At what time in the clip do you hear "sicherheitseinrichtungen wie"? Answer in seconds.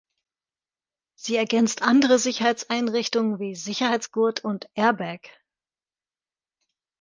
2.17-3.53